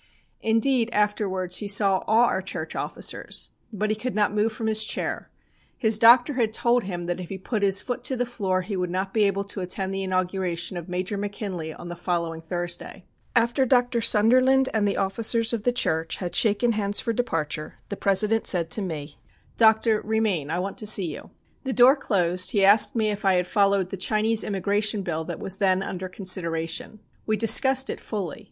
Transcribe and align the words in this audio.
Indeed, 0.41 0.89
afterwards, 0.93 1.57
he 1.57 1.67
saw 1.67 1.99
all 2.07 2.23
our 2.23 2.41
church 2.41 2.75
officers. 2.75 3.51
But 3.71 3.91
he 3.91 3.95
could 3.95 4.15
not 4.15 4.33
move 4.33 4.51
from 4.51 4.65
his 4.65 4.83
chair. 4.83 5.29
His 5.77 5.99
doctor 5.99 6.33
had 6.33 6.53
told 6.53 6.85
him 6.85 7.05
that 7.05 7.19
if 7.19 7.29
he 7.29 7.37
put 7.37 7.61
his 7.61 7.83
foot 7.83 8.03
to 8.05 8.15
the 8.15 8.25
floor 8.25 8.63
he 8.63 8.75
would 8.75 8.89
not 8.89 9.13
be 9.13 9.25
able 9.25 9.43
to 9.43 9.61
attend 9.61 9.93
the 9.93 10.01
inauguration 10.01 10.75
of 10.75 10.89
Major 10.89 11.17
McKinley 11.19 11.71
on 11.71 11.87
the 11.87 11.95
following 11.95 12.41
Thursday. 12.41 13.05
"After 13.35 13.63
Dr. 13.63 14.01
Sunderland 14.01 14.69
and 14.73 14.87
the 14.87 14.97
officers 14.97 15.53
of 15.53 15.65
the 15.65 15.71
church 15.71 16.15
had 16.15 16.33
shaken 16.35 16.71
hands 16.71 16.99
for 16.99 17.13
departure, 17.13 17.75
the 17.89 17.95
President 17.95 18.47
said 18.47 18.71
to 18.71 18.81
me: 18.81 19.19
"'Doctor, 19.55 20.01
remain, 20.03 20.49
I 20.49 20.57
want 20.57 20.79
to 20.79 20.87
see 20.87 21.11
you.' 21.13 21.29
"The 21.63 21.73
door 21.73 21.95
closed, 21.95 22.49
he 22.49 22.65
asked 22.65 22.95
me 22.95 23.11
if 23.11 23.23
I 23.23 23.35
had 23.35 23.45
followed 23.45 23.91
the 23.91 23.97
Chinese 23.97 24.43
Immigration 24.43 25.03
Bill 25.03 25.25
that 25.25 25.37
was 25.39 25.57
then 25.57 25.83
under 25.83 26.09
consideration. 26.09 27.01
We 27.27 27.37
discussed 27.37 27.87
it 27.91 27.99
fully. 27.99 28.39